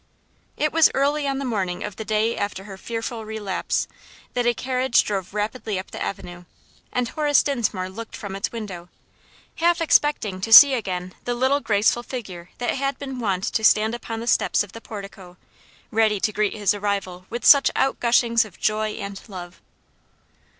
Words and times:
It 0.57 0.73
was 0.73 0.89
early 0.95 1.27
on 1.27 1.37
the 1.37 1.45
morning 1.45 1.83
of 1.83 1.95
the 1.95 2.03
day 2.05 2.35
after 2.35 2.63
her 2.63 2.75
fearful 2.75 3.23
relapse, 3.23 3.87
that 4.33 4.47
a 4.47 4.53
carriage 4.55 5.03
drove 5.03 5.35
rapidly 5.35 5.77
up 5.77 5.91
the 5.91 6.01
avenue, 6.01 6.45
and 6.91 7.09
Horace 7.09 7.43
Dinsmore 7.43 7.87
looked 7.87 8.15
from 8.15 8.35
its 8.35 8.51
window, 8.51 8.89
half 9.57 9.79
expecting 9.79 10.41
to 10.41 10.51
see 10.51 10.73
again 10.73 11.13
the 11.25 11.35
little 11.35 11.59
graceful 11.59 12.01
figure 12.01 12.49
that 12.57 12.71
had 12.73 12.97
been 12.97 13.19
wont 13.19 13.43
to 13.53 13.63
stand 13.63 13.93
upon 13.93 14.21
the 14.21 14.25
steps 14.25 14.63
of 14.63 14.71
the 14.71 14.81
portico, 14.81 15.37
ready 15.91 16.19
to 16.19 16.33
greet 16.33 16.53
his 16.55 16.73
arrival 16.73 17.27
with 17.29 17.45
such 17.45 17.69
outgushings 17.75 18.43
of 18.43 18.59
joy 18.59 18.93
and 18.93 19.21
love. 19.29 19.61